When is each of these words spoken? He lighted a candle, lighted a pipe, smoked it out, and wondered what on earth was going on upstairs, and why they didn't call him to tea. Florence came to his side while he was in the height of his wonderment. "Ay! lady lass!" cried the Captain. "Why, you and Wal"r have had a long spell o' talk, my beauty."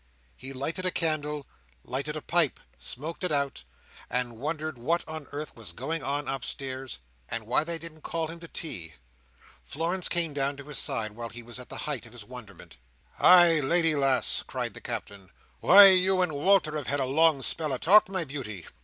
He 0.35 0.51
lighted 0.51 0.83
a 0.83 0.89
candle, 0.89 1.45
lighted 1.83 2.15
a 2.15 2.23
pipe, 2.23 2.59
smoked 2.79 3.23
it 3.23 3.31
out, 3.31 3.63
and 4.09 4.39
wondered 4.39 4.79
what 4.79 5.07
on 5.07 5.27
earth 5.31 5.55
was 5.55 5.71
going 5.73 6.01
on 6.01 6.27
upstairs, 6.27 6.97
and 7.29 7.45
why 7.45 7.63
they 7.63 7.77
didn't 7.77 8.01
call 8.01 8.25
him 8.25 8.39
to 8.39 8.47
tea. 8.47 8.95
Florence 9.63 10.09
came 10.09 10.33
to 10.33 10.63
his 10.65 10.79
side 10.79 11.11
while 11.11 11.29
he 11.29 11.43
was 11.43 11.59
in 11.59 11.67
the 11.69 11.77
height 11.85 12.07
of 12.07 12.13
his 12.13 12.25
wonderment. 12.25 12.77
"Ay! 13.19 13.59
lady 13.59 13.93
lass!" 13.93 14.41
cried 14.47 14.73
the 14.73 14.81
Captain. 14.81 15.29
"Why, 15.59 15.89
you 15.89 16.23
and 16.23 16.31
Wal"r 16.31 16.73
have 16.77 16.87
had 16.87 16.99
a 16.99 17.05
long 17.05 17.43
spell 17.43 17.71
o' 17.71 17.77
talk, 17.77 18.09
my 18.09 18.23
beauty." 18.23 18.65